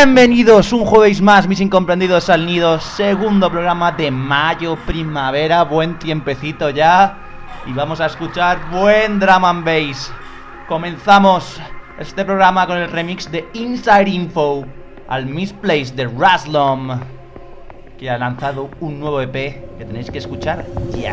Bienvenidos 0.00 0.72
un 0.72 0.84
jueves 0.84 1.20
más, 1.20 1.48
mis 1.48 1.60
incomprendidos 1.60 2.30
al 2.30 2.46
nido, 2.46 2.78
segundo 2.78 3.50
programa 3.50 3.90
de 3.90 4.12
mayo, 4.12 4.76
primavera, 4.86 5.64
buen 5.64 5.98
tiempecito 5.98 6.70
ya. 6.70 7.18
Y 7.66 7.72
vamos 7.72 8.00
a 8.00 8.06
escuchar 8.06 8.60
buen 8.70 9.18
drama 9.18 9.50
and 9.50 9.64
bass. 9.64 10.12
Comenzamos 10.68 11.60
este 11.98 12.24
programa 12.24 12.64
con 12.68 12.78
el 12.78 12.88
remix 12.88 13.28
de 13.28 13.48
Inside 13.54 14.08
Info 14.08 14.64
al 15.08 15.26
Misplace 15.26 15.92
de 15.96 16.06
Raslom, 16.06 17.00
que 17.98 18.08
ha 18.08 18.18
lanzado 18.18 18.70
un 18.78 19.00
nuevo 19.00 19.20
EP 19.20 19.32
que 19.32 19.84
tenéis 19.84 20.12
que 20.12 20.18
escuchar 20.18 20.64
ya. 20.96 21.10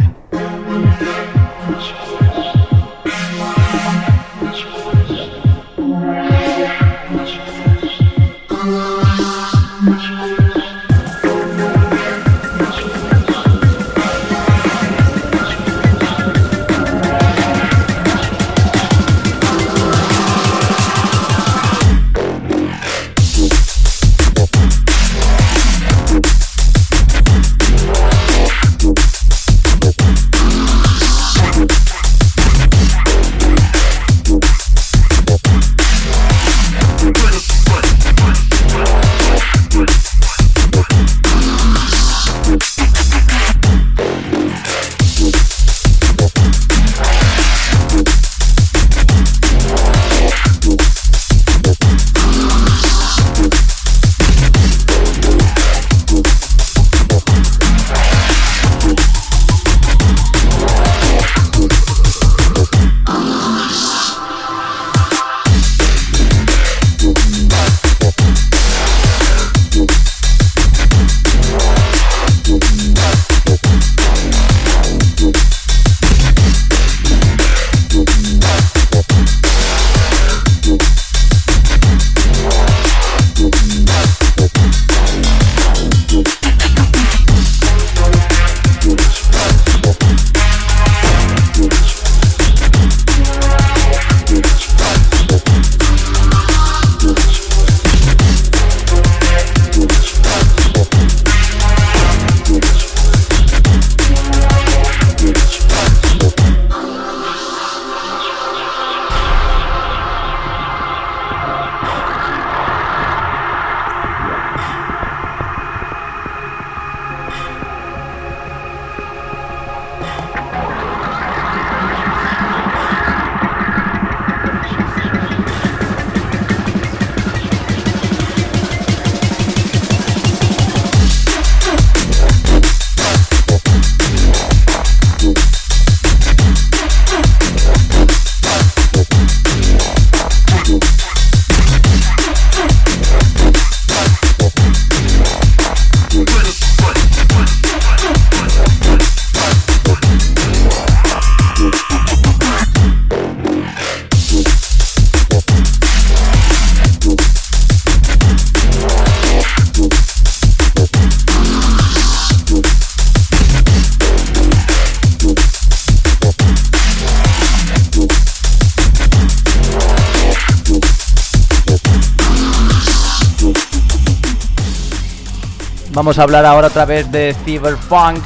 Vamos 176.05 176.19
a 176.19 176.22
hablar 176.22 176.46
ahora 176.46 176.67
otra 176.67 176.85
vez 176.85 177.11
de 177.11 177.35
Cyberpunk. 177.46 178.23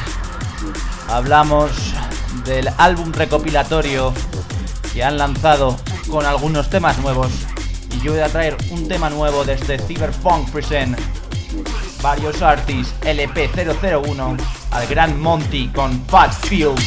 Hablamos 1.08 1.72
del 2.44 2.70
álbum 2.78 3.14
recopilatorio 3.14 4.14
que 4.92 5.02
han 5.02 5.18
lanzado 5.18 5.78
con 6.12 6.26
algunos 6.26 6.70
temas 6.70 6.98
nuevos. 6.98 7.32
Y 7.96 8.02
yo 8.02 8.12
voy 8.12 8.20
a 8.20 8.28
traer 8.28 8.58
un 8.72 8.90
tema 8.90 9.10
nuevo 9.10 9.46
desde 9.46 9.80
Cyberpunk 9.80 10.50
Present. 10.50 11.00
Varios 12.02 12.42
artists 12.42 12.94
LP001 13.04 14.38
al 14.72 14.88
Gran 14.88 15.18
Monty 15.18 15.70
con 15.70 16.06
Fat 16.08 16.34
Field. 16.34 16.78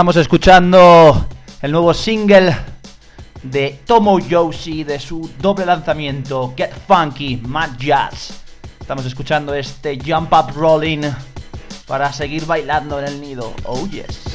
Estamos 0.00 0.16
escuchando 0.16 1.28
el 1.60 1.72
nuevo 1.72 1.92
single 1.92 2.56
de 3.42 3.80
Tomo 3.84 4.18
Yoshi 4.18 4.82
de 4.82 4.98
su 4.98 5.30
doble 5.38 5.66
lanzamiento 5.66 6.54
Get 6.56 6.72
Funky 6.88 7.36
Mad 7.36 7.76
Jazz. 7.76 8.32
Estamos 8.80 9.04
escuchando 9.04 9.52
este 9.52 9.98
Jump 10.02 10.32
Up 10.32 10.54
Rolling 10.56 11.02
para 11.86 12.10
seguir 12.14 12.46
bailando 12.46 12.98
en 12.98 13.08
el 13.08 13.20
nido. 13.20 13.52
Oh 13.64 13.86
yes. 13.88 14.29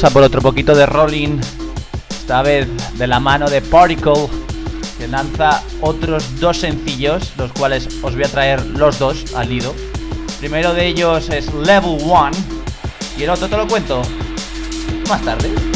Vamos 0.00 0.12
a 0.12 0.14
por 0.14 0.22
otro 0.22 0.40
poquito 0.40 0.74
de 0.74 0.86
rolling. 0.86 1.38
Esta 2.08 2.40
vez 2.40 2.66
de 2.96 3.06
la 3.06 3.20
mano 3.20 3.50
de 3.50 3.60
Particle. 3.60 4.30
Que 4.96 5.06
lanza 5.06 5.62
otros 5.82 6.40
dos 6.40 6.56
sencillos. 6.56 7.34
Los 7.36 7.52
cuales 7.52 7.86
os 8.00 8.14
voy 8.14 8.24
a 8.24 8.28
traer 8.28 8.64
los 8.64 8.98
dos 8.98 9.34
al 9.34 9.50
nido. 9.50 9.74
primero 10.38 10.72
de 10.72 10.86
ellos 10.86 11.28
es 11.28 11.52
Level 11.52 11.98
1. 12.00 12.30
Y 13.18 13.24
el 13.24 13.28
otro 13.28 13.46
te 13.46 13.58
lo 13.58 13.68
cuento 13.68 14.00
más 15.06 15.20
tarde. 15.20 15.69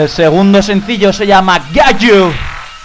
El 0.00 0.08
segundo 0.08 0.62
sencillo 0.62 1.12
se 1.12 1.26
llama 1.26 1.58
Got 1.74 1.98
You. 1.98 2.32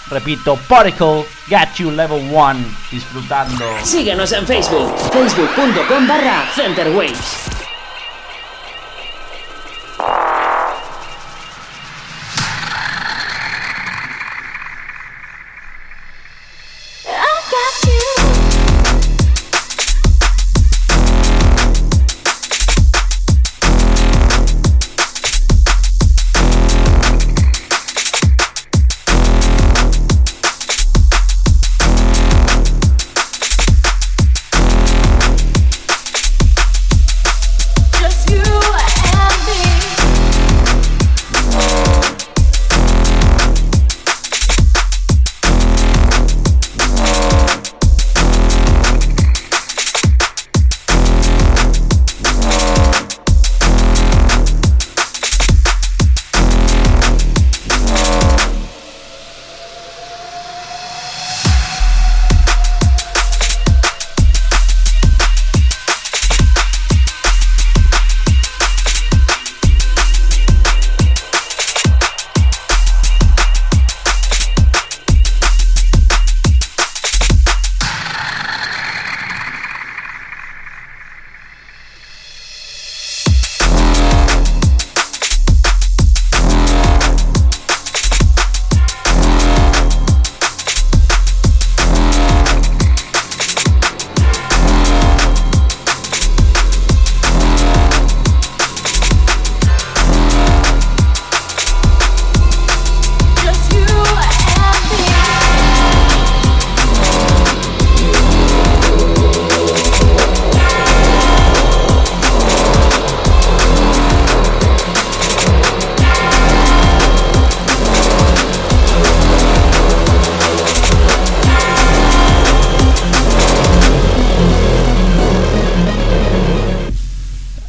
Repito, 0.10 0.57
Particle, 0.67 1.25
Got 1.48 1.75
You 1.77 1.91
Level 1.91 2.27
1. 2.29 2.55
Disfrutando. 2.91 3.63
Síguenos 3.81 4.34
en 4.34 4.45
Facebook, 4.45 4.93
facebook.com 5.13 6.05
barra 6.05 6.43
Centerwaves. 6.53 7.55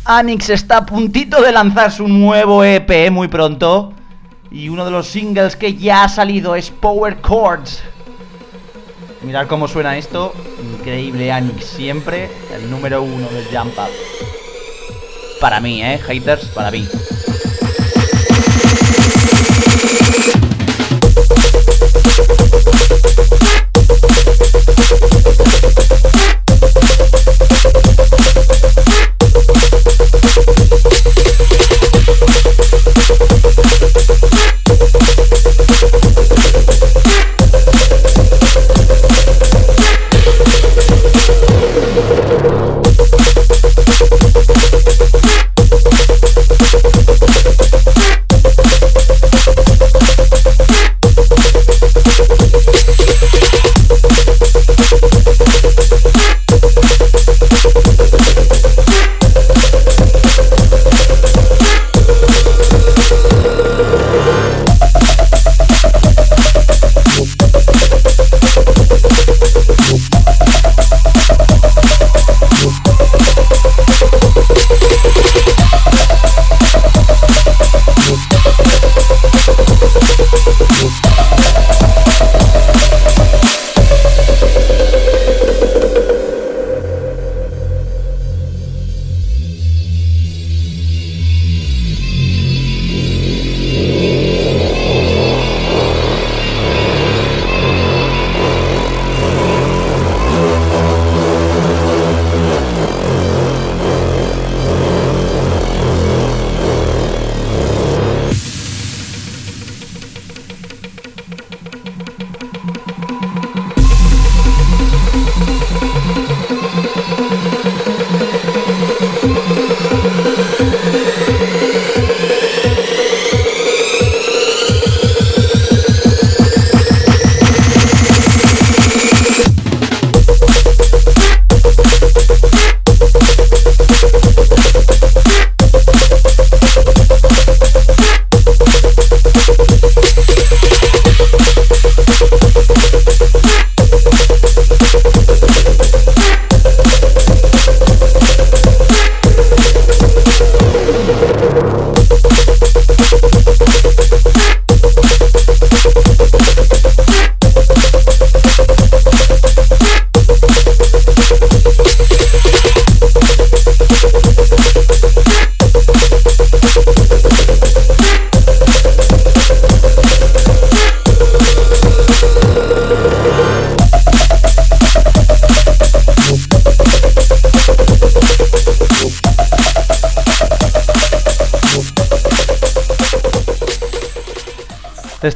Anix 0.08 0.50
está 0.50 0.76
a 0.76 0.86
puntito 0.86 1.42
de 1.42 1.50
lanzar 1.50 1.90
su 1.90 2.06
nuevo 2.06 2.62
EP 2.62 3.10
muy 3.10 3.26
pronto. 3.26 3.92
Y 4.52 4.68
uno 4.68 4.84
de 4.84 4.92
los 4.92 5.08
singles 5.08 5.56
que 5.56 5.74
ya 5.74 6.04
ha 6.04 6.08
salido 6.08 6.54
es 6.54 6.70
Power 6.70 7.20
Chords. 7.20 7.82
Mirad 9.22 9.48
cómo 9.48 9.66
suena 9.66 9.98
esto. 9.98 10.32
Increíble 10.78 11.32
Anix, 11.32 11.64
siempre 11.64 12.30
el 12.54 12.70
número 12.70 13.02
uno 13.02 13.28
del 13.28 13.46
Jump 13.46 13.76
Up. 13.76 13.90
Para 15.40 15.58
mí, 15.58 15.82
eh, 15.82 15.98
haters, 15.98 16.46
para 16.46 16.70
mí. 16.70 16.86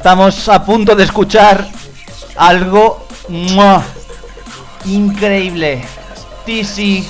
Estamos 0.01 0.49
a 0.49 0.65
punto 0.65 0.95
de 0.95 1.03
escuchar 1.03 1.63
algo 2.35 3.05
increíble. 4.85 5.83
TC 6.43 7.05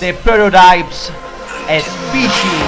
de 0.00 0.12
Prototypes 0.12 1.10
Species. 1.66 2.65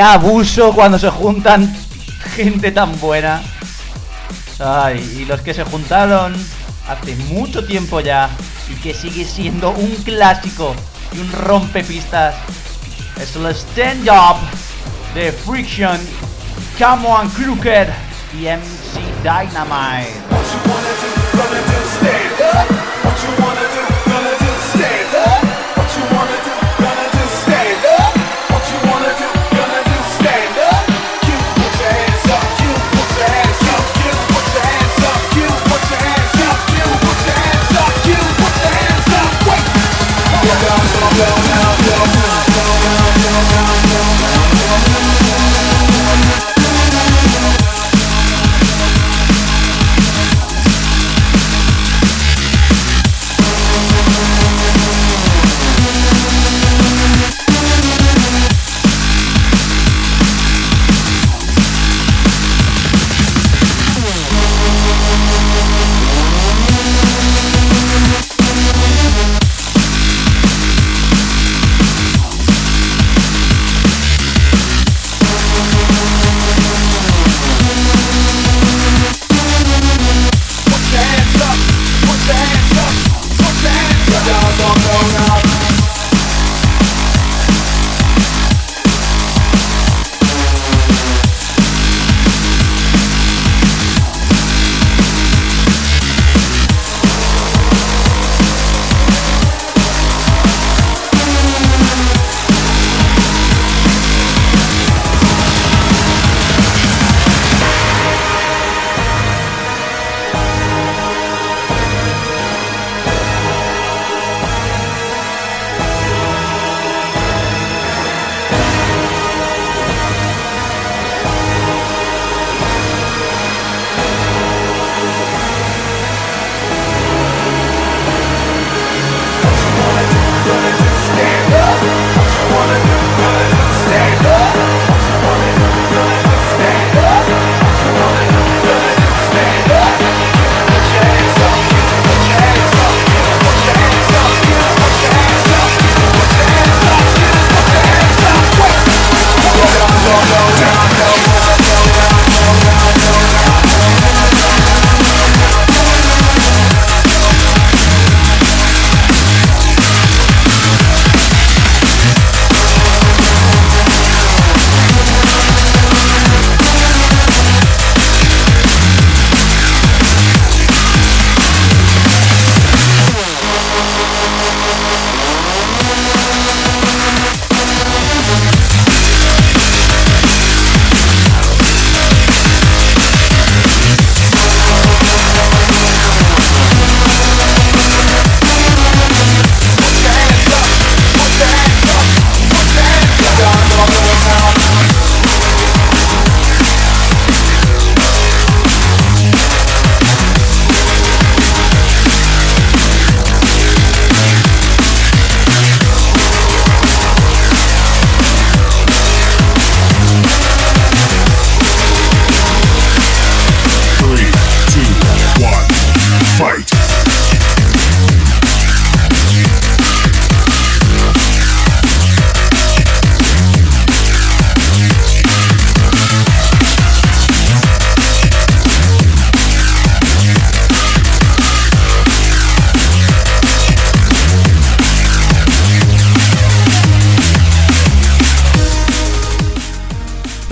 Abuso 0.00 0.72
cuando 0.72 0.98
se 0.98 1.10
juntan 1.10 1.74
gente 2.36 2.72
tan 2.72 2.98
buena. 3.00 3.42
Y 4.96 5.24
los 5.24 5.40
que 5.40 5.52
se 5.52 5.64
juntaron 5.64 6.34
hace 6.88 7.16
mucho 7.16 7.66
tiempo 7.66 8.00
ya 8.00 8.30
y 8.70 8.74
que 8.76 8.94
sigue 8.94 9.24
siendo 9.24 9.70
un 9.70 9.90
clásico 9.96 10.74
y 11.12 11.18
un 11.18 11.32
rompepistas 11.32 12.36
es 13.20 13.36
el 13.36 13.46
Stand 13.46 14.08
Up 14.08 14.36
de 15.14 15.32
Friction, 15.32 15.98
Come 16.78 17.06
On 17.06 17.28
Crooked 17.30 17.88
y 18.32 18.46
MC 18.46 19.00
Dynamite. 19.22 21.23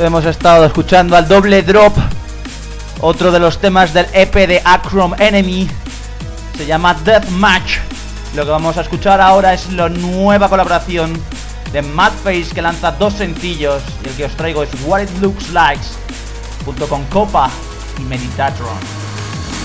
Hemos 0.05 0.25
estado 0.25 0.65
escuchando 0.65 1.17
al 1.17 1.29
doble 1.29 1.63
drop, 1.63 1.97
otro 3.03 3.31
de 3.31 3.39
los 3.39 3.59
temas 3.61 3.95
del 3.95 4.07
EP 4.13 4.35
de 4.35 4.61
Acrom 4.65 5.15
Enemy. 5.17 5.71
Se 6.57 6.67
llama 6.67 6.95
Death 7.05 7.29
Match. 7.29 7.77
Lo 8.35 8.45
que 8.45 8.51
vamos 8.51 8.77
a 8.77 8.81
escuchar 8.81 9.21
ahora 9.21 9.55
es 9.55 9.71
la 9.71 9.89
nueva 9.89 10.49
colaboración 10.49 11.13
de 11.73 11.83
Madface 11.83 12.49
que 12.53 12.61
lanza 12.61 12.91
dos 12.91 13.15
sencillos. 13.15 13.81
Y 14.05 14.09
el 14.09 14.15
que 14.17 14.25
os 14.25 14.33
traigo 14.33 14.65
es 14.65 14.71
What 14.85 15.03
It 15.03 15.11
Looks 15.21 15.51
Like, 15.51 15.85
junto 16.65 16.89
con 16.89 17.05
Copa 17.05 17.49
y 17.97 18.03
Meditatron. 18.03 19.02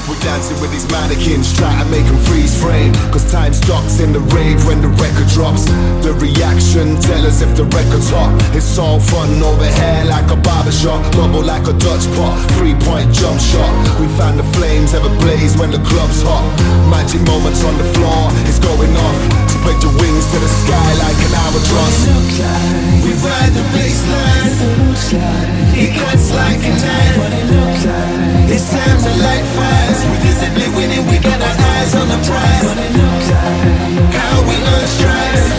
We're 0.08 0.16
dancing 0.24 0.56
with 0.64 0.72
these 0.72 0.88
mannequins, 0.88 1.52
try 1.52 1.68
to 1.68 1.84
make 1.92 2.08
them 2.08 2.16
freeze 2.24 2.56
frame. 2.56 2.96
Cause 3.12 3.28
time 3.28 3.52
stops 3.52 4.00
in 4.00 4.16
the 4.16 4.24
rave 4.32 4.64
when 4.64 4.80
the 4.80 4.88
record 5.04 5.28
drops. 5.36 5.68
The 6.00 6.16
reaction 6.16 6.96
tell 7.04 7.28
us 7.28 7.44
if 7.44 7.52
the 7.60 7.68
record's 7.76 8.08
hot. 8.08 8.32
It's 8.56 8.80
all 8.80 9.04
fun 9.04 9.44
over 9.44 9.68
here 9.68 10.04
like 10.08 10.32
a 10.32 10.40
barbershop. 10.40 11.04
Bubble 11.12 11.44
like 11.44 11.68
a 11.68 11.76
Dutch 11.76 12.08
pot, 12.16 12.40
three 12.56 12.72
point 12.88 13.12
jump 13.12 13.36
shot. 13.36 13.68
We 14.00 14.08
found 14.16 14.40
the 14.40 14.48
flames 14.56 14.96
ever 14.96 15.12
blaze 15.20 15.60
when 15.60 15.76
the 15.76 15.84
club's 15.84 16.24
hot. 16.24 16.48
Magic 16.88 17.20
moments 17.28 17.68
on 17.68 17.76
the 17.76 17.88
floor, 18.00 18.32
it's 18.48 18.64
going 18.64 18.96
off. 18.96 19.20
Spread 19.52 19.76
your 19.84 19.92
wings 19.92 20.24
to 20.32 20.40
the 20.40 20.52
sky 20.64 20.88
like 21.04 21.20
an 21.20 21.36
albatross. 21.36 21.98
We 23.04 23.12
ride 23.28 23.52
the 23.52 23.66
baseline. 23.76 24.56
It 25.76 25.92
cuts 26.00 26.32
like 26.32 26.64
a 26.64 26.72
knife. 26.80 28.17
It's 28.50 28.70
time 28.72 28.98
to 29.06 29.12
light 29.24 29.46
fires. 29.56 30.00
We 30.10 30.18
visibly 30.26 30.68
winning, 30.76 31.06
we 31.08 31.18
got 31.20 31.40
our 31.40 31.58
eyes 31.74 31.94
on 31.96 32.08
the 32.08 32.20
prize. 32.28 32.68
How 34.20 34.36
we 34.50 34.56
learn 34.68 34.88
strides. 34.96 35.52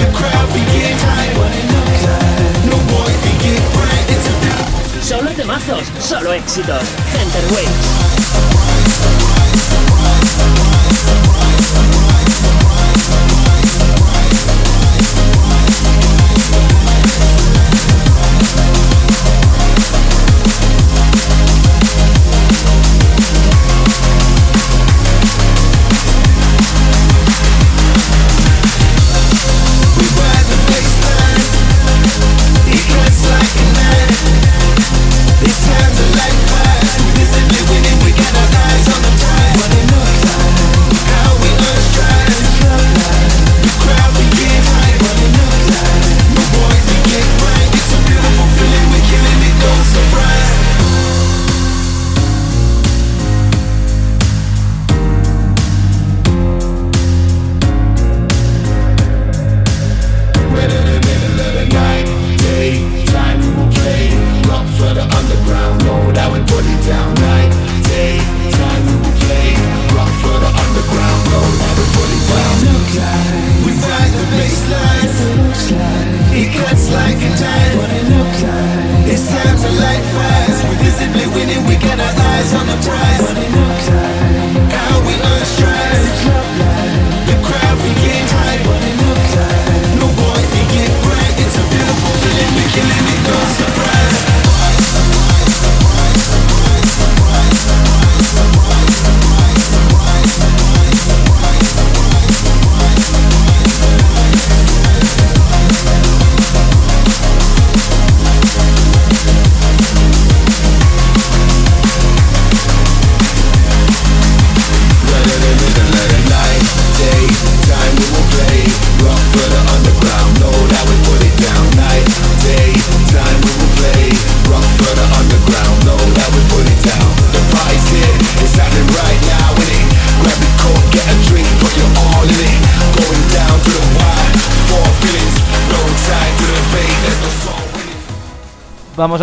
The 0.00 0.06
crowd 0.16 0.48
we 0.54 0.62
get 0.74 0.96
high. 1.06 1.30
No 2.70 2.78
boy 2.92 3.10
we 3.24 3.32
get 3.44 3.62
bright. 3.76 4.06
It's 4.14 4.26
a 4.28 4.34
Solo 5.02 5.30
temazos, 5.32 5.86
solo 6.00 6.32
éxitos. 6.32 6.84
Center 7.12 7.44
Waves. 7.54 7.86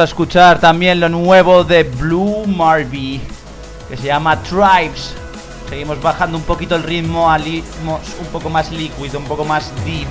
A 0.04 0.06
escuchar 0.06 0.60
también 0.60 1.00
lo 1.00 1.08
nuevo 1.08 1.64
de 1.64 1.84
Blue 1.84 2.46
Marby, 2.46 3.22
que 3.88 3.96
se 3.96 4.08
llama 4.08 4.44
Tribes. 4.44 5.14
Seguimos 5.70 6.02
bajando 6.02 6.38
un 6.38 6.44
poquito 6.44 6.76
el 6.76 6.84
ritmo 6.84 7.32
a 7.32 7.38
un 7.38 8.28
poco 8.32 8.50
más 8.50 8.70
liquid, 8.70 9.16
un 9.16 9.24
poco 9.24 9.46
más 9.46 9.72
deep. 9.86 10.08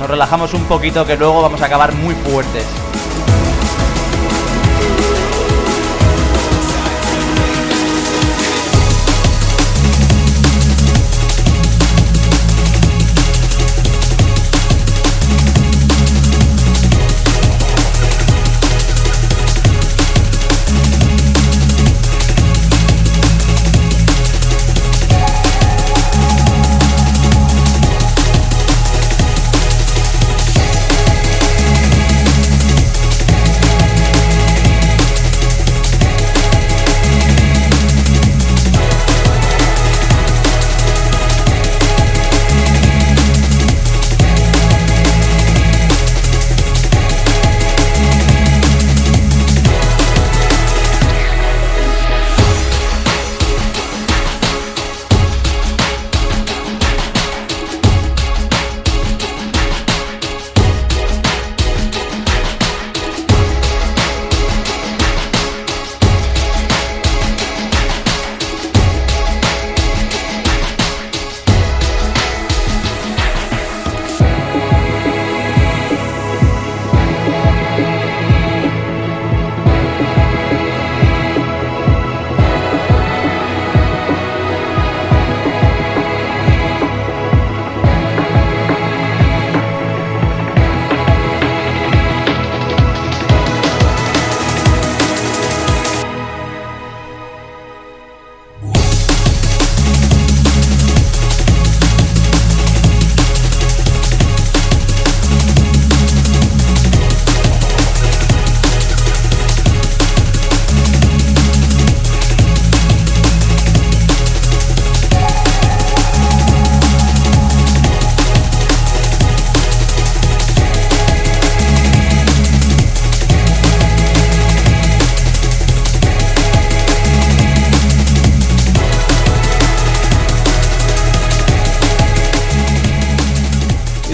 Nos 0.00 0.08
relajamos 0.08 0.54
un 0.54 0.64
poquito 0.64 1.04
que 1.06 1.18
luego 1.18 1.42
vamos 1.42 1.60
a 1.60 1.66
acabar 1.66 1.92
muy 1.92 2.14
fuertes. 2.14 2.64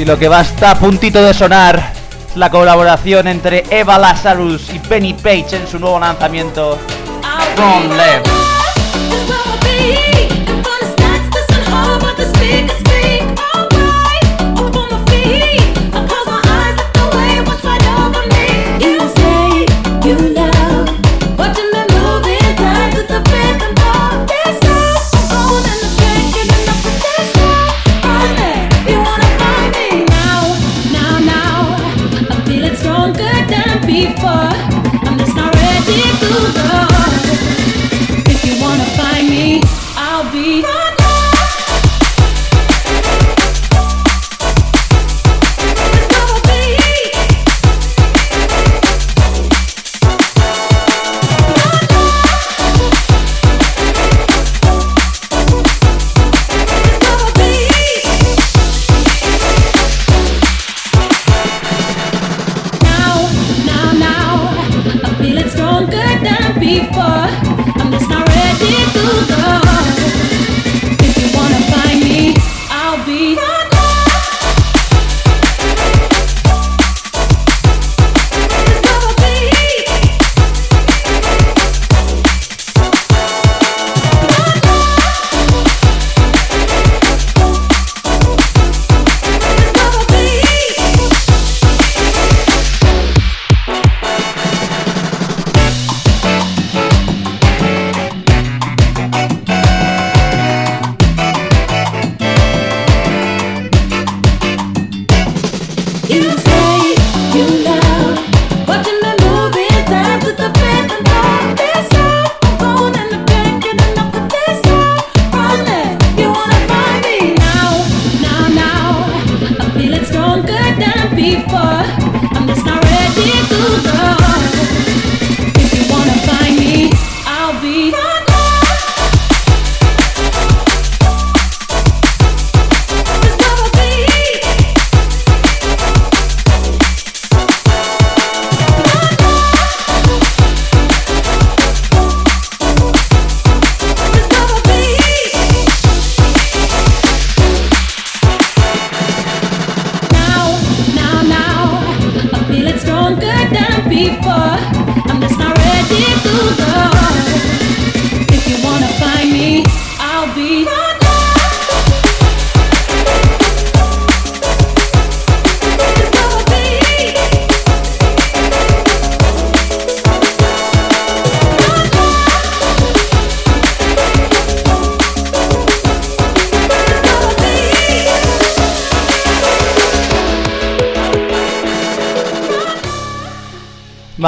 Y 0.04 0.06
lo 0.06 0.18
que 0.18 0.28
va 0.28 0.40
hasta 0.40 0.72
a 0.72 0.74
puntito 0.74 1.22
de 1.22 1.32
sonar 1.32 1.92
es 2.28 2.36
la 2.36 2.50
colaboración 2.50 3.26
entre 3.26 3.64
Eva 3.70 3.98
Lazarus 3.98 4.68
y 4.74 4.78
Penny 4.78 5.14
Page 5.14 5.56
en 5.56 5.66
su 5.66 5.78
nuevo 5.78 5.98
lanzamiento 5.98 6.78
From 7.56 7.88
Left. 7.96 8.28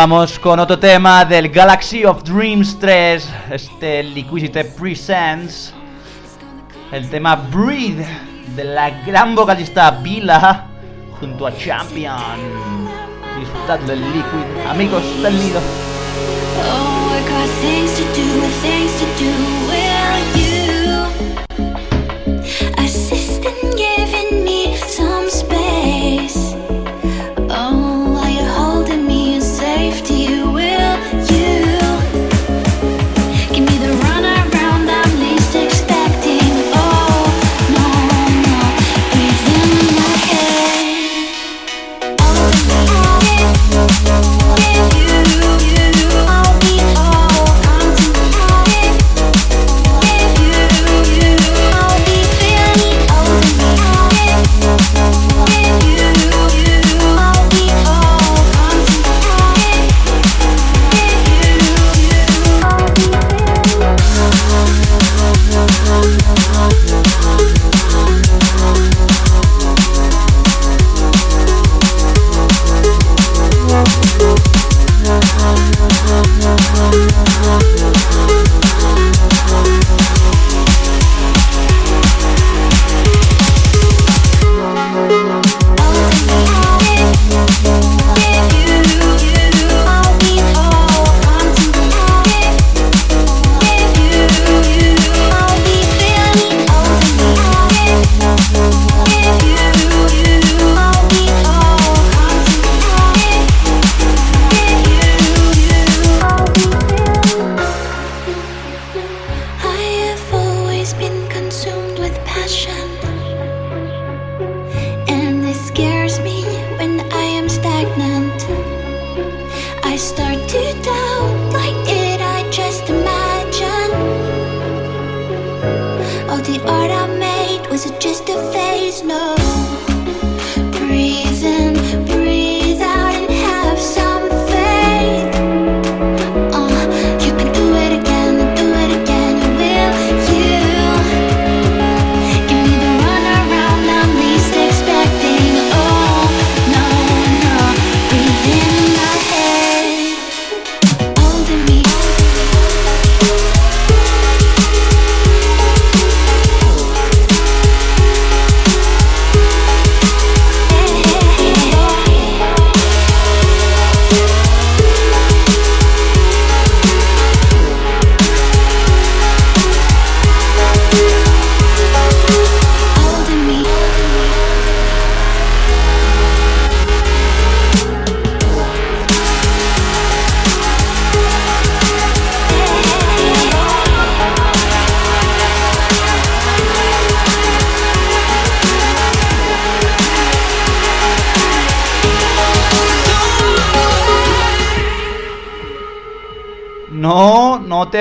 Vamos 0.09 0.38
con 0.38 0.61
otro 0.61 0.78
tema 0.78 1.24
del 1.24 1.48
Galaxy 1.48 2.04
of 2.04 2.22
Dreams 2.22 2.78
3, 2.78 3.28
este 3.50 4.04
Liquidity 4.04 4.62
Presents, 4.62 5.74
el 6.92 7.11
tema 7.11 7.34
Breathe 7.34 8.07
de 8.54 8.62
la 8.62 8.90
gran 9.04 9.34
vocalista 9.34 9.90
Vila 9.90 10.68
junto 11.18 11.48
a 11.48 11.57
Champion. 11.57 12.20
Disfrutad 13.40 13.80
del 13.80 14.00
Liquid, 14.00 14.68
amigos 14.70 15.02
del 15.24 15.34
nido. 15.40 15.61
No, 16.62 17.07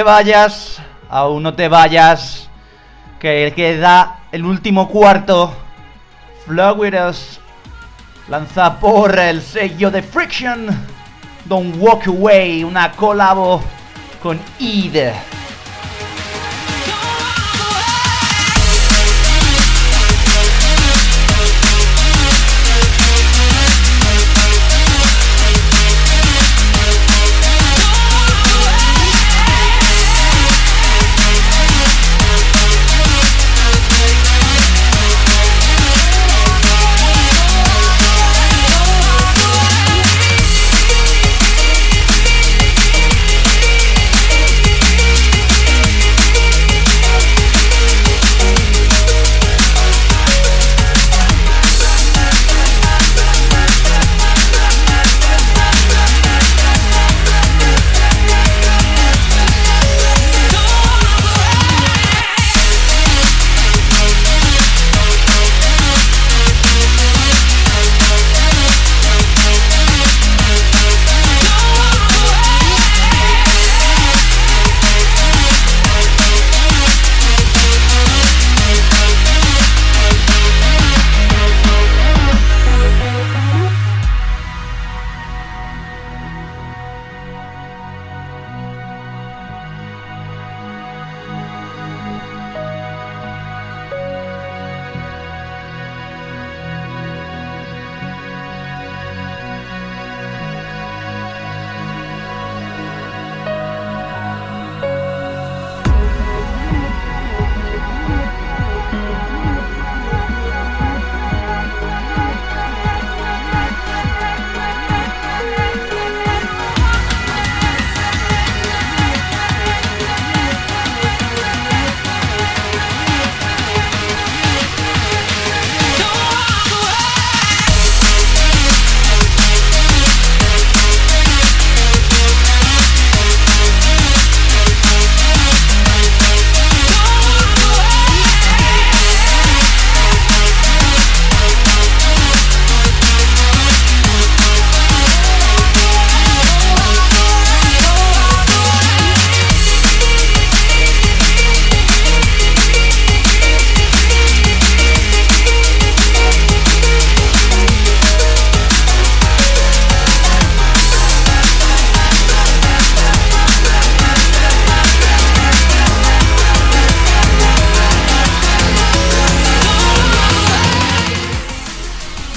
vayas. 0.05 0.81
Aún 1.09 1.43
no 1.43 1.53
te 1.53 1.67
vayas. 1.67 2.49
Que 3.19 3.51
queda 3.53 4.19
el 4.31 4.45
último 4.45 4.87
cuarto. 4.87 5.53
Flowers 6.45 7.41
lanza 8.29 8.79
por 8.79 9.17
el 9.19 9.41
sello 9.41 9.91
de 9.91 10.01
Friction. 10.01 10.67
Don't 11.45 11.75
Walk 11.77 12.07
Away, 12.07 12.63
una 12.63 12.91
colabo 12.91 13.61
con 14.21 14.39
Id. 14.59 14.95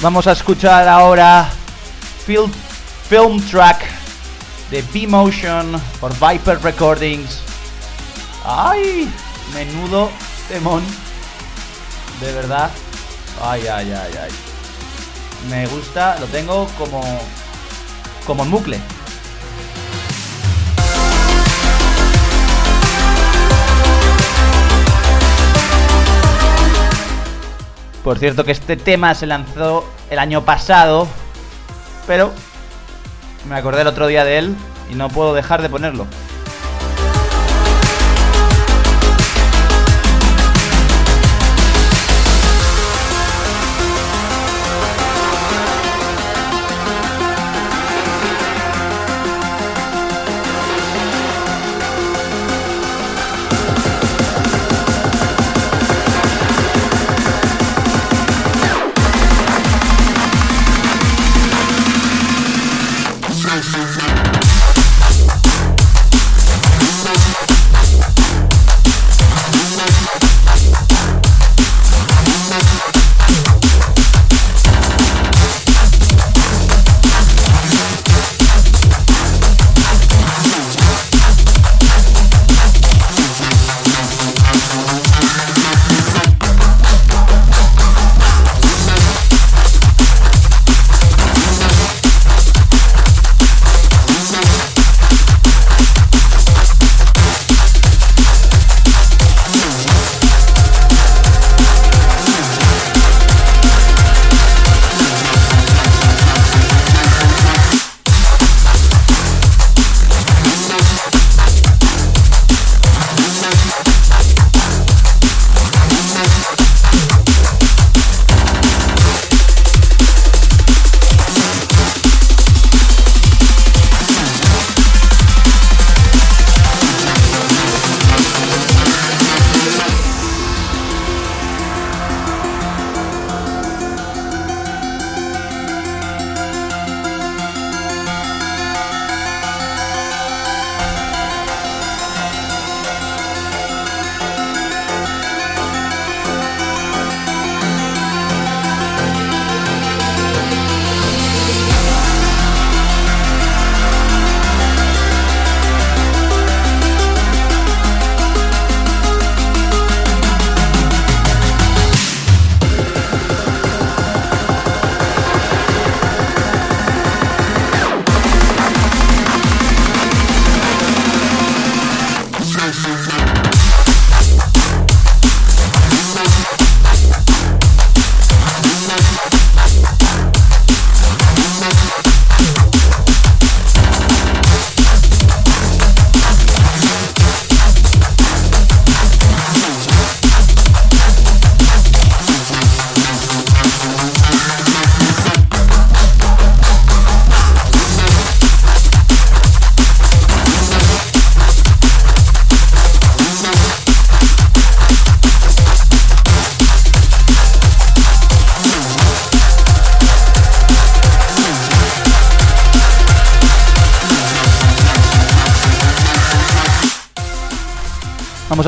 Vamos 0.09 0.27
a 0.27 0.33
escuchar 0.33 0.89
ahora 0.89 1.51
Film, 2.25 2.51
Film 3.11 3.43
Track 3.43 3.85
de 4.71 4.81
B-Motion 4.81 5.79
por 6.01 6.15
Viper 6.15 6.63
Recordings. 6.63 7.41
¡Ay! 8.43 9.13
Menudo 9.53 10.09
temón. 10.49 10.83
De 12.23 12.33
verdad. 12.33 12.71
Ay, 13.43 13.67
ay, 13.67 13.93
ay, 13.93 14.15
ay. 14.23 14.31
Me 15.51 15.67
gusta, 15.67 16.19
lo 16.19 16.27
tengo 16.29 16.67
como. 16.79 17.03
como 18.27 18.45
en 18.45 18.51
bucle. 18.51 18.81
Por 28.09 28.19
cierto 28.19 28.43
que 28.43 28.53
este 28.53 28.79
tema 28.79 29.15
se 29.15 29.27
lanzó 29.27 29.85
el 30.09 30.19
año 30.19 30.43
pasado, 30.43 31.07
pero 32.07 32.33
me 33.47 33.55
acordé 33.55 33.83
el 33.83 33.87
otro 33.87 34.07
día 34.07 34.25
de 34.25 34.39
él 34.39 34.57
y 34.91 34.95
no 34.95 35.11
puedo 35.11 35.35
dejar 35.35 35.61
de 35.61 35.69
ponerlo. 35.69 36.07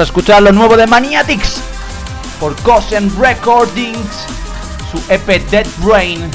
A 0.01 0.05
escuchar 0.05 0.42
lo 0.42 0.51
nuevo 0.51 0.76
de 0.76 0.86
Maniatics 0.86 1.61
por 2.38 2.57
Cosen 2.62 3.12
Recordings, 3.20 4.26
su 4.90 5.03
EP 5.12 5.26
Dead 5.51 5.66
Brain. 5.78 6.30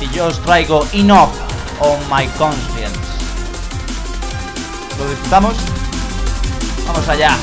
Y 0.00 0.08
yo 0.10 0.26
os 0.26 0.40
traigo 0.42 0.86
Enough 0.92 1.30
on 1.80 1.98
My 2.08 2.26
Conscience. 2.38 2.98
¿Lo 4.96 5.08
disfrutamos? 5.08 5.56
Vamos 6.86 7.08
allá. 7.08 7.36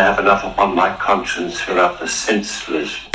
I 0.00 0.04
have 0.04 0.18
enough 0.18 0.44
upon 0.44 0.74
my 0.74 0.96
conscience 0.96 1.66
without 1.66 2.00
the 2.00 2.08
senseless 2.08 3.09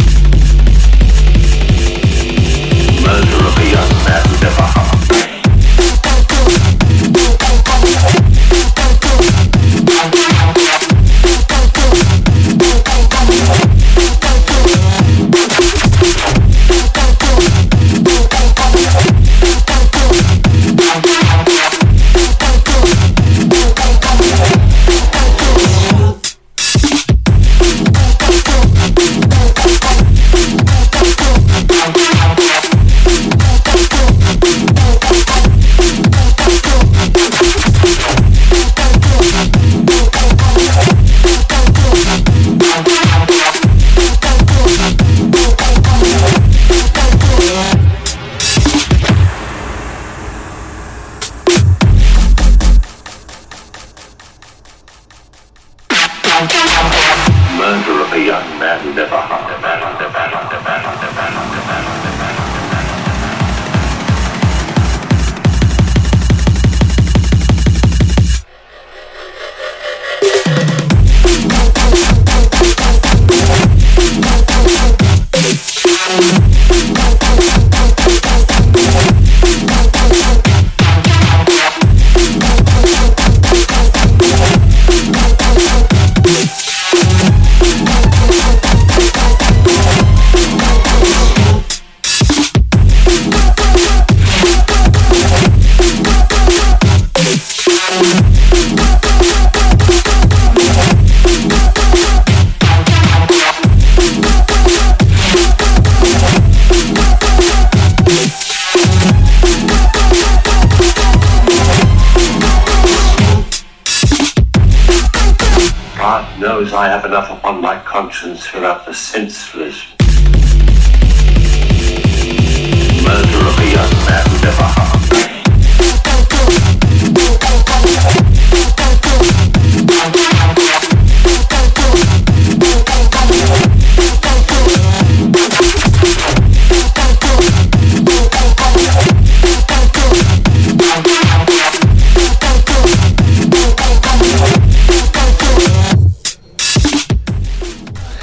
enough 117.06 117.30
upon 117.30 117.62
my 117.62 117.78
conscience 117.84 118.52
without 118.52 118.86
the 118.86 118.94
senseless 118.94 119.95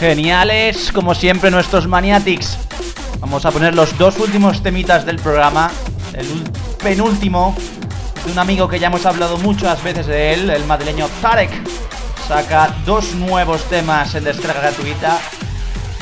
Geniales, 0.03 0.91
como 0.91 1.15
siempre, 1.15 1.49
nuestros 1.53 1.87
Maniatics. 1.87 2.59
Vamos 3.21 3.47
a 3.47 3.53
poner 3.53 3.73
los 3.73 3.97
dos 3.97 4.19
últimos 4.19 4.61
temitas 4.61 5.07
del 5.07 5.15
programa. 5.15 5.71
El 6.13 6.27
penúltimo 6.83 7.55
de 8.27 8.33
un 8.33 8.39
amigo 8.41 8.67
que 8.67 8.81
ya 8.81 8.89
hemos 8.89 9.07
hablado 9.07 9.39
muchas 9.39 9.81
veces 9.85 10.09
de 10.09 10.35
él, 10.35 10.51
el 10.51 10.65
madrileño 10.65 11.07
Tarek. 11.21 11.53
Saca 12.27 12.75
dos 12.85 13.15
nuevos 13.15 13.63
temas 13.67 14.13
en 14.17 14.25
descarga 14.25 14.63
gratuita. 14.63 15.21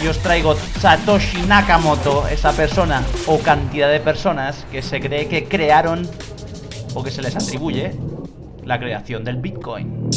Y 0.02 0.06
os 0.06 0.18
traigo 0.20 0.56
Satoshi 0.80 1.42
Nakamoto, 1.42 2.26
esa 2.26 2.52
persona 2.52 3.02
o 3.26 3.38
cantidad 3.40 3.90
de 3.90 4.00
personas 4.00 4.64
que 4.72 4.80
se 4.80 4.98
cree 4.98 5.28
que 5.28 5.44
crearon 5.44 6.08
o 6.94 7.02
que 7.02 7.10
se 7.10 7.20
les 7.20 7.36
atribuye 7.36 7.92
la 8.64 8.78
creación 8.78 9.24
del 9.24 9.36
Bitcoin. 9.36 10.08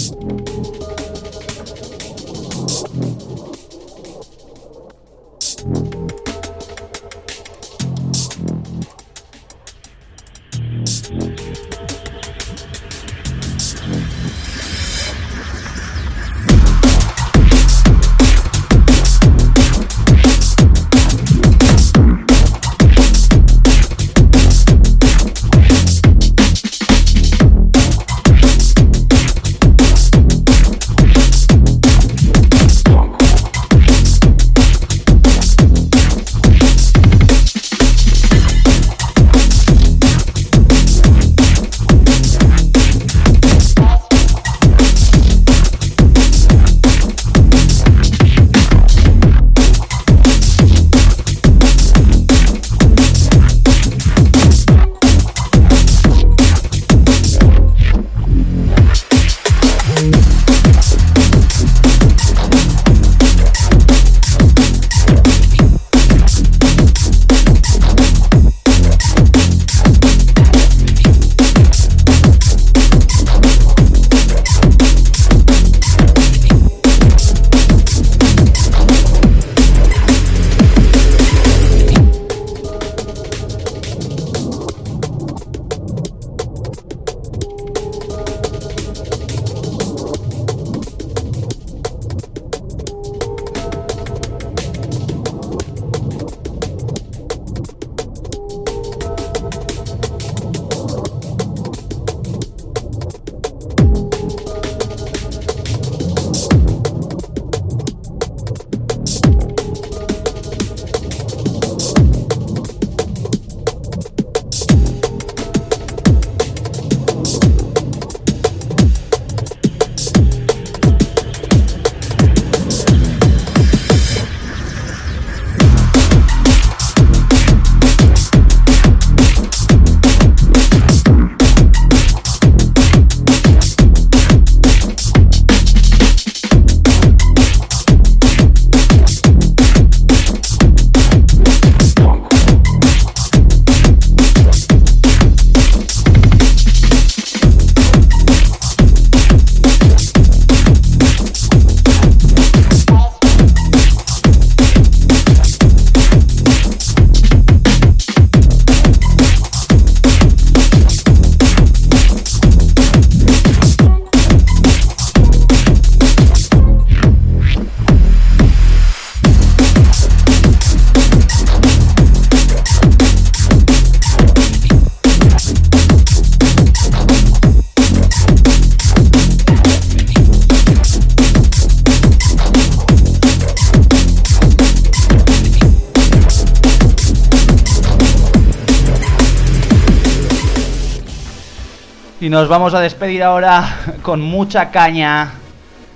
Nos 192.43 192.49
vamos 192.49 192.73
a 192.73 192.81
despedir 192.81 193.23
ahora 193.23 193.95
con 194.01 194.19
mucha 194.19 194.69
caña. 194.69 195.31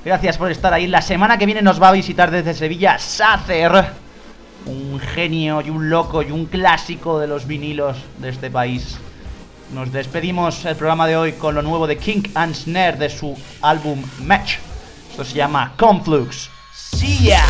Gracias 0.05 0.37
por 0.37 0.49
estar 0.49 0.73
ahí. 0.73 0.87
La 0.87 1.01
semana 1.01 1.37
que 1.37 1.45
viene 1.45 1.61
nos 1.61 1.81
va 1.81 1.89
a 1.89 1.91
visitar 1.91 2.31
desde 2.31 2.53
Sevilla 2.53 2.97
Sacer. 2.99 3.85
Un 4.65 4.97
genio 4.97 5.59
y 5.59 5.69
un 5.69 5.89
loco 5.89 6.21
y 6.21 6.31
un 6.31 6.45
clásico 6.45 7.19
de 7.19 7.27
los 7.27 7.47
vinilos 7.47 7.97
de 8.19 8.29
este 8.29 8.49
país. 8.49 8.97
Nos 9.73 9.91
despedimos 9.91 10.63
el 10.63 10.77
programa 10.77 11.05
de 11.05 11.17
hoy 11.17 11.33
con 11.33 11.53
lo 11.53 11.61
nuevo 11.61 11.85
de 11.85 11.97
King 11.97 12.23
and 12.33 12.55
Snare 12.55 12.95
de 12.95 13.09
su 13.09 13.37
álbum 13.61 14.01
Match. 14.19 14.55
Esto 15.11 15.25
se 15.25 15.35
llama 15.35 15.73
Conflux. 15.75 16.49
See 16.73 17.25
ya. 17.25 17.43